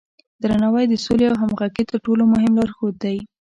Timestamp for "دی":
3.03-3.17